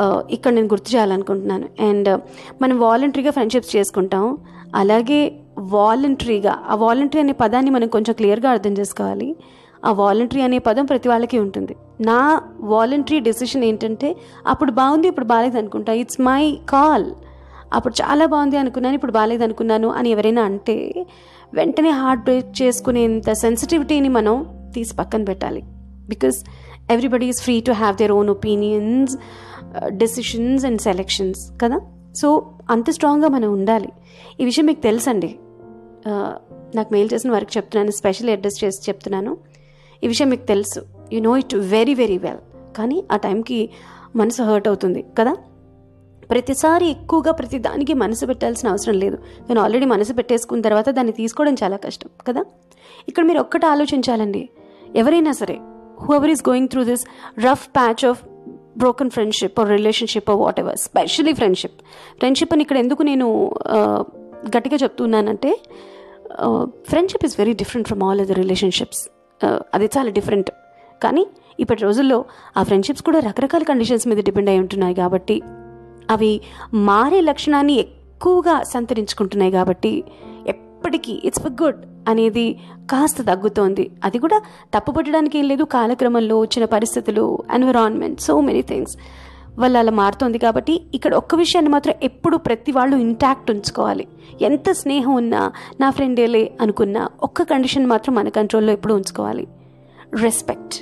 uh, 0.00 0.20
ఇక్కడ 0.30 0.52
నేను 0.52 0.66
గుర్తు 0.66 0.90
చేయాలనుకుంటున్నాను. 0.94 1.66
అండ్ 1.88 2.08
uh, 2.08 2.18
మనం 2.62 2.76
వాలంటరీగా 2.78 3.30
ఫ్రెండ్షిప్స్ 3.30 3.76
చేసుకుంటాం. 3.76 4.38
అలాగే 4.74 5.20
వాలంటరీగా 5.58 6.52
ఆ 6.68 6.74
వాలంటరీ 6.74 7.20
అనే 7.20 7.32
పదాన్ని 7.32 7.70
మనం 7.70 7.88
కొంచెం 7.88 8.14
క్లియర్గా 8.14 8.50
అర్థం 8.50 8.72
చేసుకోవాలి. 8.72 9.36
ఆ 9.84 9.92
వాలంటరీ 9.92 10.40
అనే 10.40 10.58
పదం 10.58 10.84
ప్రతి 10.84 11.08
వాళ్ళకి 11.08 11.38
ఉంటుంది. 11.38 11.76
నా 12.00 12.42
వాలంటరీ 12.60 13.20
డెసిషన్ 13.20 13.64
ఏంటంటే 13.64 14.16
అప్పుడు 14.46 14.70
బాగుంది 14.70 15.08
ఇప్పుడు 15.08 15.26
బాగాలేదు 15.26 15.58
అనుకుంటా. 15.58 15.92
ఇట్స్ 15.92 16.20
మై 16.20 16.58
కాల్ 16.68 17.06
అప్పుడు 17.72 17.94
చాలా 18.02 18.26
బాగుంది 18.26 18.56
అనుకున్నాను 18.56 18.94
ఇప్పుడు 18.94 19.12
బాగాలేదు 19.12 19.44
అనుకున్నాను 19.44 19.88
అని 19.88 20.10
ఎవరైనా 20.10 20.42
అంటే 20.42 21.06
వెంటనే 21.54 21.90
హార్ట్ 21.90 22.24
బ్రేక్ 22.24 22.62
చేసుకునేంత 22.62 23.32
సెన్సిటివిటీని 23.32 24.08
మనం 24.08 24.46
తీసి 24.74 24.96
పక్కన 24.96 25.24
పెట్టాలి. 25.24 25.62
Because 26.08 26.44
everybody 26.90 27.26
is 27.26 27.42
free 27.42 27.60
to 27.60 27.72
have 27.72 27.96
their 27.96 28.12
own 28.12 28.30
opinions 28.30 29.16
decisions 29.86 30.64
and 30.64 30.80
selections 30.80 31.50
కదా? 31.62 31.80
సో 32.16 32.52
అంత 32.70 32.90
స్ట్రాంగ్గా 32.90 33.28
మనం 33.28 33.52
ఉండాలి. 33.52 33.88
ఈ 34.40 34.44
విషయం 34.44 34.66
మీకు 34.66 34.80
తెలుసండి. 34.80 35.36
Uh, 36.08 36.32
నాకు 36.76 36.88
మెయిల్ 36.92 37.10
చేసిన 37.14 37.30
వారికి 37.30 37.52
చెప్తున్నాను 37.56 37.90
స్పెషల్ 37.90 38.30
అడ్రస్ 38.30 38.64
చేసి 38.64 38.78
చెప్తున్నాను. 38.88 39.36
ఈ 40.02 40.08
విషయం 40.12 40.28
మీకు 40.32 40.46
తెలుసు. 40.52 40.80
You 41.14 41.20
know 41.20 41.32
it 41.42 41.54
very 41.74 41.94
very 42.02 42.18
well 42.26 42.42
కానీ 42.78 42.98
ఆ 43.12 43.16
టైంకి 43.16 43.58
మనసు 44.16 44.42
హర్ట్ 44.42 44.68
అవుతుంది 44.68 45.00
కదా? 45.18 45.34
ప్రతిసారి 46.30 46.86
ఎక్కువగా 46.94 47.32
ప్రతి 47.32 47.58
దానికి 47.58 47.94
మనసు 48.02 48.26
పెట్టాల్సిన 48.26 48.66
అవసరం 48.68 48.96
లేదు. 49.04 49.16
నేను 49.48 49.60
ఆల్రెడీ 49.60 49.86
మనసు 49.86 50.12
పెట్టేసుకున్న 50.12 50.62
తర్వాత 50.62 50.88
దాన్ని 50.98 51.12
తీసుకోవడం 51.12 51.54
చాలా 51.62 51.76
కష్టం 51.76 52.10
కదా? 52.28 52.42
ఇక్కడ 53.08 53.24
మీరు 53.24 53.40
ఒక్కటి 53.44 53.66
ఆలోచించాలండి. 53.66 54.42
ఎవరైనా 55.02 55.32
సరే 55.40 55.56
whoever 56.14 56.30
is 56.30 56.42
going 56.48 56.68
through 56.68 56.84
this 56.84 57.04
rough 57.46 57.66
patch 57.78 58.04
of 58.10 58.20
broken 58.78 59.10
friendship 59.10 59.60
or 59.60 59.68
relationship 59.68 60.28
or 60.30 60.38
whatever 60.60 60.76
specially 60.76 61.32
friendship 61.32 61.78
friendship 62.20 62.52
అని 62.52 62.62
ఇక్కడ 62.62 62.78
ఎందుకు 62.78 63.02
నేను 63.02 63.26
గట్టిగా 64.56 64.76
చెప్తున్నానంటే 64.76 65.50
friendship 66.92 67.24
is 67.24 67.36
very 67.38 67.52
different 67.52 67.88
from 67.88 68.02
all 68.02 68.20
other 68.20 68.38
relationships 68.38 69.02
అది 69.44 69.84
చాలా 69.84 70.10
డిఫరెంట్ 70.10 70.50
కానీ 71.02 71.26
ఇప్పటి 71.60 71.82
రోజుల్లో 71.82 72.24
ఆ 72.56 72.62
ఫ్రెండ్షిప్స్ 72.62 73.02
కూడా 73.02 73.18
రకరకాల 73.18 73.62
కండిషన్స్ 73.62 74.08
మీద 74.08 74.16
డిపెండ్ 74.16 74.50
అయి 74.50 74.58
ఉంటున్నాయి 74.58 74.94
కాబట్టి 74.94 75.42
అవి 76.10 76.40
మారే 76.74 77.20
లక్షణాన్ని 77.20 77.78
ఎక్కువగా 77.78 78.62
సంతరించుకుంటున్నాయి 78.62 79.52
కాబట్టి 79.52 80.04
ఎప్పటికీ 80.46 81.22
ఇట్స్ 81.24 81.42
ఫర్ 81.42 81.62
గుడ్ 81.62 81.76
అనేది 82.08 82.58
కాస్త 82.90 83.22
తగ్గుతోంది. 83.22 83.90
అది 84.04 84.18
కూడా 84.18 84.42
తప్పుపట్టడానికి 84.74 85.38
ఏం 85.38 85.48
లేదు. 85.48 85.64
కాలక్రమంలో 85.64 86.40
వచ్చిన 86.40 86.64
పరిస్థితులు 86.64 87.38
ఎన్విరాన్మెంట్ 87.54 88.20
సో 88.20 88.40
మెనీ 88.40 88.62
థింగ్స్ 88.62 88.96
వల్ల 89.58 89.76
అలా 89.78 89.92
మారుతోంది 89.92 90.38
కాబట్టి 90.38 90.80
ఇక్కడ 90.94 91.14
ఒక్క 91.14 91.34
విషయాన్ని 91.34 91.70
మాత్రం 91.70 91.94
ఎప్పుడు 92.02 92.36
ప్రతి 92.36 92.72
వాళ్ళు 92.72 92.96
ఇంటాక్ట్ 92.96 93.50
ఉంచుకోవాలి. 93.50 94.06
ఎంత 94.40 94.72
స్నేహం 94.72 95.14
ఉన్నా 95.14 95.52
నా 95.80 95.90
ఫ్రెండేలే 95.90 96.52
అనుకున్నా 96.60 97.08
ఒక్క 97.22 97.42
కండిషన్ 97.42 97.86
మాత్రం 97.86 98.14
మన 98.14 98.28
కంట్రోల్లో 98.28 98.72
ఎప్పుడు 98.72 98.94
ఉంచుకోవాలి. 98.94 99.48
రెస్పెక్ట్ 100.14 100.74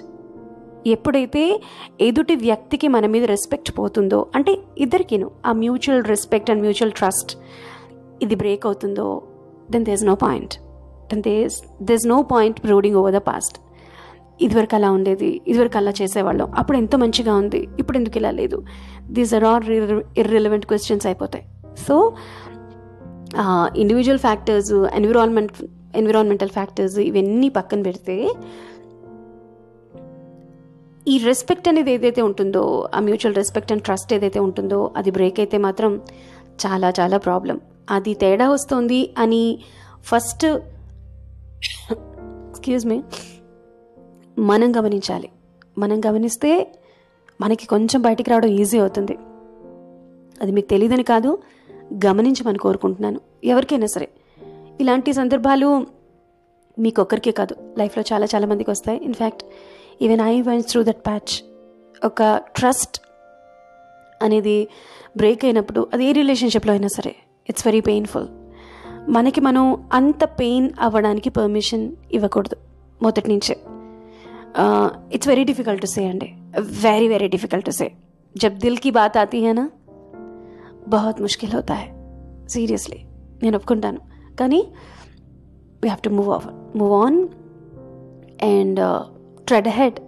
ఎప్పుడైతే 0.86 1.60
ఎదుటి 2.00 2.34
వ్యక్తికి 2.36 2.88
మన 2.88 3.06
మీద 3.06 3.24
రెస్పెక్ట్ 3.24 3.78
పోతుందో 3.78 4.26
అంటే 4.34 4.58
ఇద్దరికిను 4.78 5.30
ఆ 5.46 5.52
mutual 5.52 6.04
respect 6.04 6.50
and 6.50 6.62
mutual 6.62 6.92
trust 6.92 7.36
ఇది 8.22 8.34
బ్రేక్ 8.34 8.66
అవుతుందో 8.66 9.22
then 9.70 9.84
there's 9.84 10.04
no 10.04 10.14
point 10.14 10.54
then 11.10 11.22
there's 11.22 11.62
there's 11.82 12.06
no 12.06 12.22
point 12.22 12.60
brooding 12.60 12.96
over 12.96 13.14
the 13.14 13.16
past 13.16 13.58
ఇదివరకు 14.46 14.74
అలా 14.78 14.88
ఉండేది 14.96 15.30
ఇదివరకు 15.48 15.78
అలా 15.80 15.92
చేసేవాళ్ళం. 16.00 16.48
అప్పుడు 16.60 16.76
ఎంతో 16.82 16.96
మంచిగా 17.02 17.34
ఉంది 17.42 17.60
ఇప్పుడు 17.78 17.96
ఎందుకు 17.98 18.18
ఇలా 18.20 18.30
లేదు? 18.40 18.58
These 19.16 19.32
are 19.34 19.44
all 19.50 19.68
irrelevant 20.22 20.66
questions 20.70 21.06
అయిపోతాయి. 21.10 21.44
So 21.86 21.96
individual 23.82 24.22
factors 24.26 24.72
environment 24.98 25.58
environmental 26.00 26.52
factors 26.56 26.98
ఇవన్నీ 27.08 27.48
పక్కన 27.48 27.80
పెడితే 27.82 28.16
ఈ 31.08 31.14
రెస్పెక్ట్ 31.18 31.68
అనేది 31.68 31.90
ఏదైతే 31.96 32.20
ఉంటుందో 32.22 32.62
ఆ 32.94 33.00
మ్యూచువల్ 33.00 33.36
రెస్పెక్ట్ 33.38 33.70
అండ్ 33.72 33.82
ట్రస్ట్ 33.82 34.10
ఏదైతే 34.14 34.40
ఉంటుందో 34.40 34.80
అది 34.96 35.10
బ్రేక్ 35.10 35.38
అయితే 35.40 35.58
మాత్రం 35.58 35.92
చాలా 36.64 36.88
చాలా 37.00 37.18
ప్రాబ్లం 37.18 37.58
అది 37.90 38.12
తేడా 38.14 38.46
వస్తుంది 38.50 39.00
అని 39.18 39.42
ఫస్ట్ 40.10 40.46
ఎక్స్క్యూజ్ 42.50 42.86
మీ 42.86 42.98
మనం 44.40 44.76
గమనించాలి. 44.76 45.28
మనం 45.78 46.00
గమనిస్తే 46.06 46.74
మనకి 47.40 47.66
కొంచెం 47.66 48.02
బయటికి 48.02 48.30
రావడం 48.30 48.48
ఈజీ 48.48 48.78
అవుతుంది. 48.78 49.18
అది 50.42 50.52
మీకు 50.52 50.68
తెలియదని 50.68 51.02
కాదు 51.02 51.38
గమనించమని 52.06 52.58
కోరుకుంటున్నాను. 52.58 53.20
ఎవరికైనా 53.44 53.86
సరే. 53.86 54.08
ఇలాంటి 54.80 55.12
సందర్భాలు 55.12 55.86
మీకు 56.78 57.02
ఒక్కరికే 57.02 57.30
కాదు. 57.30 57.56
లైఫ్లో 57.78 58.04
చాలా 58.12 58.26
చాలా 58.34 58.46
మందికి 58.46 58.70
వస్తాయి. 58.70 59.04
In fact 59.04 59.44
even 60.02 60.20
I 60.20 60.40
went 60.40 60.68
through 60.68 60.82
that 60.82 61.06
patch 61.06 61.44
ఒక 62.04 62.40
ట్రస్ట్ 62.56 63.00
అనేది 64.22 64.68
బ్రేక్ 65.16 65.44
అయినప్పుడు 65.44 65.88
అది 65.92 66.04
ఏ 66.04 66.12
రిలేషన్షిప్లో 66.12 66.72
అయినా 66.72 66.88
సరే 66.88 67.16
ఇట్స్ 67.48 67.66
వెరీ 67.66 67.80
పెయిన్ఫుల్ 67.80 68.28
మనకి 69.10 69.40
మనం 69.40 69.88
అంత 69.92 70.24
పెయిన్ 70.24 70.70
అవ్వడానికి 70.80 71.30
పర్మిషన్ 71.30 71.96
ఇవ్వకూడదు. 72.12 72.56
మొదటి 73.02 73.28
నుంచే. 73.28 73.79
It's 75.11 75.27
very 75.27 75.43
difficult 75.43 75.81
to 75.81 75.87
say 75.87 76.03
అండి 76.07 76.29
వెరీ 76.83 77.07
వెరీ 77.07 77.27
डिफिकल्ट 77.29 77.65
टू 77.65 77.73
से 77.73 77.87
जब 78.35 78.53
दिल 78.57 78.75
की 78.77 78.91
बात 78.91 79.17
आती 79.17 79.39
है 79.43 79.53
ना 79.53 79.65
बहुत 80.89 81.17
मुश्किल 81.21 81.51
होता 81.51 81.75
है 81.75 81.87
సీరియస్లీ 82.49 82.99
నేను 83.43 83.55
ఒప్పుకుంటాను 83.57 83.99
కానీ 84.39 84.59
we 85.83 85.87
have 85.87 86.01
to 86.01 86.11
move 86.11 86.29
off 86.29 86.45
move 86.75 86.93
on 86.97 87.17
and 88.49 88.79
tread 89.47 89.69
ahead 89.77 89.99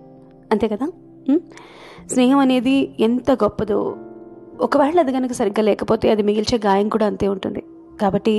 అంతే 0.51 0.67
కదా 0.67 0.87
Hmm? 1.27 1.39
స్నేహం 2.07 2.39
అనేది 2.39 2.75
ఎంత 2.99 3.29
గొప్పదో 3.41 3.79
ఒకవేళ 4.59 4.97
అది 4.99 5.11
కనుక 5.11 5.33
సరిగ్గా 5.33 5.63
లేకపోతే 5.63 6.05
అది 6.09 6.23
మిగిల్చే 6.23 6.57
గాయం 6.65 6.87
కూడా 6.89 7.05
అంతే 7.05 7.27
ఉంటుంది 7.27 7.61
కాబట్టి 8.01 8.35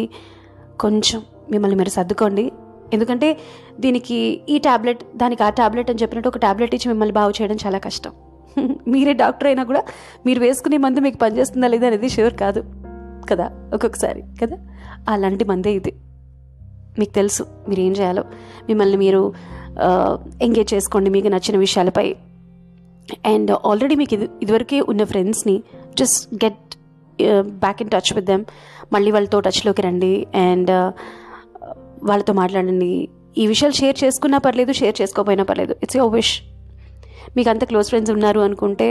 కొంచెం 0.80 1.20
మిమ్మల్ని 1.50 1.76
మీరు 1.76 1.88
సర్దుకోండి 1.90 2.44
ఎందుకంటే 2.93 3.37
దీనికి 3.79 4.41
ఈ 4.49 4.57
టాబ్లెట్ 4.57 5.17
దానికి 5.17 5.43
ఆ 5.43 5.49
టాబ్లెట్ 5.49 5.89
అని 5.89 5.99
చెప్పినట్టు 6.01 6.29
ఒక 6.29 6.37
టాబ్లెట్ 6.37 6.75
ఇచ్చి 6.75 6.89
మిమ్మల్ని 6.89 7.13
బాగు 7.13 7.33
చేయడం 7.41 7.55
చాలా 7.55 7.77
కష్టం. 7.77 8.11
మీరే 8.87 9.13
డాక్టర్ 9.13 9.47
అయినా 9.47 9.63
కూడా 9.63 9.83
మీరు 10.25 10.39
వేసుకునే 10.39 10.77
మందు 10.77 10.99
మీకు 10.99 11.17
పనిచేస్తుందా 11.17 11.67
లేదా 11.67 11.87
అనేది 11.87 12.09
షూర్ 12.09 12.33
కాదు 12.33 12.63
కదా 13.29 13.51
ఒక్కొక్కసారి 13.73 14.23
కదా? 14.41 14.57
అలాంటి 15.09 15.45
మందే 15.45 15.73
ఇది. 15.73 15.93
మీకు 16.99 17.13
తెలుసు 17.13 17.45
మీరు 17.69 17.81
ఏం 17.81 17.91
చేయాలో. 17.91 18.23
మిమ్మల్ని 18.67 18.97
మీరు 18.97 19.33
ఎంగేజ్ 20.41 20.73
చేసుకోండి 20.73 21.09
మీకు 21.09 21.27
నచ్చిన 21.27 21.57
విషయాలపై. 21.57 22.15
అండ్ 23.25 23.51
ఆల్రెడీ 23.65 23.95
మీకు 23.95 24.13
ఇది 24.13 24.29
ఇదివరకే 24.41 24.81
ఉన్న 24.81 25.03
ఫ్రెండ్స్ని 25.03 25.63
just 25.99 26.45
get 26.45 26.75
back 27.41 27.81
in 27.81 27.89
touch 27.89 28.13
with 28.15 28.25
them. 28.25 28.45
మళ్ళీ 28.93 29.11
వాళ్ళతో 29.11 29.39
టచ్లోకి 29.39 29.81
రండి. 29.81 30.27
అండ్ 30.35 30.71
వాళ్ళతో 32.09 32.33
మాట్లాడండి. 32.41 32.91
ఈ 33.41 33.43
విషయాలు 33.51 33.75
షేర్ 33.81 33.97
చేసుకున్నా 34.03 34.37
పర్లేదు 34.45 34.71
షేర్ 34.79 34.95
చేసుకోకపోయినా 35.01 35.43
పర్లేదు. 35.49 35.73
ఇట్స్ 35.83 35.97
యువర్ 35.99 36.13
విష్ 36.17 36.33
మీకు 37.35 37.49
అంత 37.53 37.63
క్లోజ్ 37.69 37.87
ఫ్రెండ్స్ 37.91 38.11
ఉన్నారు 38.15 38.39
అనుకుంటే 38.47 38.87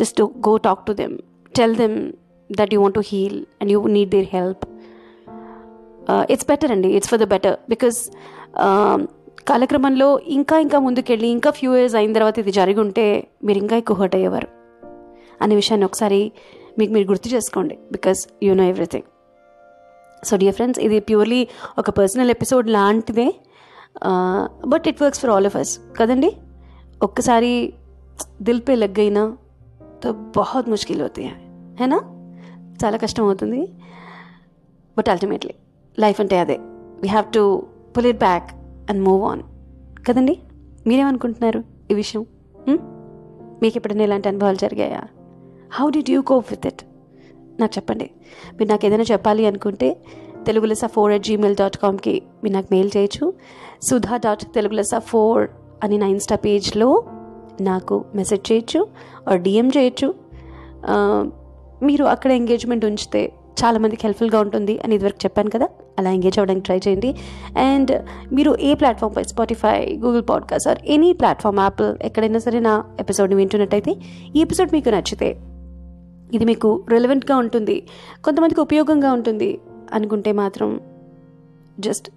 just 0.00 0.16
to 0.20 0.24
go 0.48 0.52
talk 0.66 0.82
to 0.88 0.92
them 1.00 1.14
tell 1.58 1.74
them 1.82 1.96
that 2.50 2.72
you 2.74 2.80
want 2.84 2.96
to 3.00 3.04
heal 3.10 3.38
and 3.60 3.72
you 3.74 3.80
need 3.96 4.12
their 4.16 4.28
help 4.36 4.64
it's 6.34 6.46
better 6.52 6.72
అండి. 6.74 6.88
It's 6.98 7.10
for 7.12 7.20
the 7.24 7.28
better 7.34 7.56
because 7.72 7.98
కాలక్రమంలో 9.50 10.08
ఇంకా 10.38 10.56
ఇంకా 10.64 10.78
ముందుకెళ్ళి 10.86 11.28
ఇంకా 11.36 11.50
ఫ్యూ 11.58 11.70
ఇయర్స్ 11.76 11.96
అయిన 12.00 12.12
తర్వాత 12.18 12.36
ఇది 12.42 12.52
జరిగి 12.58 12.80
ఉంటే 12.86 13.06
మీరు 13.46 13.58
ఇంకా 13.64 13.76
ఎక్కువ 13.82 13.96
హర్ట్ 14.00 14.16
అయ్యేవారు. 14.18 14.48
అనే 15.42 15.54
విషయాన్ని 15.60 15.86
ఒకసారి 15.90 16.20
మీకు 16.78 16.92
మీరు 16.96 17.06
గుర్తు 17.10 17.28
చేసుకోండి. 17.34 17.74
Because 17.94 18.20
you 18.46 18.52
know 18.60 18.66
everything 18.72 19.08
so 20.24 20.36
dear 20.36 20.54
friends 20.54 20.80
ఇది 20.80 21.00
ప్యూర్లీ 21.00 21.48
ఒక 21.78 21.90
పర్సనల్ 21.90 22.30
ఎపిసోడ్ 22.30 22.70
లాంటిదే. 22.70 23.34
But 24.66 24.88
it 24.88 25.02
works 25.02 25.20
for 25.20 25.30
all 25.30 25.46
of 25.46 25.56
us 25.56 25.78
కదండి? 25.98 26.36
ఒక్కసారి 27.02 27.72
దిల్ 28.42 28.60
పే 28.68 28.74
లగ్ 28.74 29.00
అయినా 29.00 29.36
తో 30.04 30.12
బహుత్ 30.12 30.68
ముష్కిల్ 30.68 31.00
అవుతాయి. 31.00 31.32
है 31.80 31.90
చాలా 32.84 32.96
కష్టం 32.96 33.24
అవుతుంది. 33.24 33.72
బట్ 34.98 35.08
అల్టిమేట్లీ 35.08 35.54
లైఫ్ 35.98 36.20
అంటే 36.20 36.38
అదే. 36.38 36.56
We 37.02 37.08
have 37.08 37.32
to 37.32 37.66
pull 37.96 38.06
it 38.06 38.18
back 38.18 38.50
and 38.90 39.02
move 39.02 39.24
on 39.24 39.42
కదండి? 40.06 40.38
మీరేమనుకుంటున్నారు 40.86 41.64
ఈ 41.90 41.94
విషయం? 41.94 42.26
Hmm? 42.66 42.80
మీకు 43.62 43.78
ఎప్పుడైనా 43.78 44.04
ఇలాంటి 44.04 44.28
అనుభవాలు 44.28 44.56
జరిగాయా? 44.56 45.02
How 45.72 45.90
did 45.90 46.10
you 46.10 46.22
cope 46.22 46.46
with 46.50 46.66
it 46.66 46.82
నాకు 47.60 47.72
చెప్పండి. 47.76 48.10
మీరు 48.52 48.70
నాకు 48.70 48.86
ఏదైనా 48.86 49.04
చెప్పాలి 49.12 49.46
అనుకుంటే 49.46 49.96
తెలుగు 50.46 50.66
లెసా 50.66 50.86
ఫోర్ 50.86 51.12
అట్ 51.12 51.22
జీమెయిల్ 51.22 51.56
డాట్ 51.56 51.76
కామ్కి 51.78 52.22
మీరు 52.42 52.54
నాకు 52.54 52.68
మెయిల్ 52.70 52.90
చేయొచ్చు. 52.96 53.32
సుధా 53.82 54.16
డాట్ 54.16 54.44
తెలుగు 54.54 54.74
లెస 54.74 54.94
ఫోర్ 54.98 55.48
అని 55.84 55.98
నా 55.98 56.06
ఇన్స్టా 56.06 56.36
పేజ్లో 56.36 57.04
నాకు 57.60 58.04
మెసేజ్ 58.14 58.52
చేయొచ్చు 58.52 58.88
ఆర్ 59.28 59.40
డిఎం 59.40 59.68
చేయొచ్చు. 59.68 60.14
మీరు 61.82 62.04
అక్కడ 62.04 62.30
ఎంగేజ్మెంట్ 62.32 62.84
ఉంచితే 62.84 63.32
చాలామందికి 63.64 64.02
హెల్ప్ఫుల్గా 64.04 64.40
ఉంటుంది 64.40 64.78
అని 64.84 64.94
ఇదివరకు 64.94 65.20
చెప్పాను 65.24 65.50
కదా. 65.50 65.68
అలా 65.98 66.10
ఎంగేజ్ 66.10 66.38
అవ్వడానికి 66.38 66.64
ట్రై 66.64 66.78
చేయండి. 66.88 67.10
అండ్ 67.58 67.92
మీరు 68.34 68.56
ఏ 68.60 68.74
ప్లాట్ఫామ్పై 68.74 69.22
Spotify 69.22 69.96
Google 69.96 70.24
podcast 70.30 70.68
or 70.68 70.78
any 70.86 71.12
platform 71.12 71.58
app 71.58 71.82
ఎక్కడైనా 72.02 72.38
సరే 72.38 72.60
నా 72.60 72.74
ఎపిసోడ్ని 73.00 73.36
వింటున్నట్టయితే 73.36 73.92
ఈ 74.36 74.40
ఎపిసోడ్ 74.40 74.70
మీకు 74.72 74.88
నచ్చితే 74.88 75.28
ఇది 76.36 76.44
మీకు 76.50 76.68
రెలవెంట్గా 76.88 77.36
ఉంటుంది. 77.44 77.76
కొంతమందికి 78.24 78.60
ఉపయోగంగా 78.66 79.10
ఉంటుంది 79.12 79.50
అనుకుంటే 79.92 80.30
మాత్రం 80.32 80.68
జస్ట్ 81.86 82.08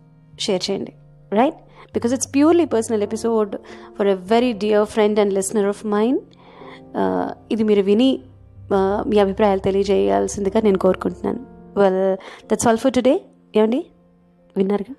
షేర్ 0.45 0.63
చేయండి. 0.67 0.93
Right 1.39 1.59
because 1.95 2.13
it's 2.13 2.29
purely 2.35 2.65
personal 2.65 3.03
episode 3.07 3.51
for 3.97 4.07
a 4.07 4.15
very 4.33 4.51
dear 4.63 4.85
friend 4.85 5.19
and 5.19 5.33
listener 5.39 5.69
of 5.73 5.83
mine 5.95 6.21
ఇది 7.51 7.63
మీరు 7.69 7.81
విని 7.81 8.09
uh, 8.69 8.99
మీ 9.09 9.17
అభిప్రాయాలు 9.19 9.63
తెలియజేయాల్సిందిగా 9.67 10.59
నేను 10.61 10.79
కోరుకుంటున్నాను. 10.85 11.41
Well 11.81 12.01
that's 12.49 12.67
all 12.67 12.79
for 12.83 12.93
today 12.97 13.15
ఏమండి? 13.57 13.81
విన్నారుగా? 14.55 14.95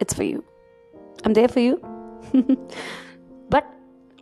It's 0.00 0.16
for 0.18 0.28
you 0.32 0.38
I'm 1.26 1.34
there 1.38 1.44
for 1.54 1.64
you 1.66 1.74
but 3.54 3.68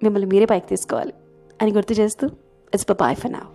మిమ్మల్ని 0.02 0.28
మీరే 0.34 0.46
పైకి 0.52 0.66
తీసుకోవాలి. 0.66 1.14
అని 1.60 1.72
గుర్తు 1.78 1.94
చేస్తూ 2.00 2.26
ఇట్స్ 2.72 2.86
బాయ్ 3.04 3.16
ఫర్ 3.22 3.32
నావ్ 3.32 3.48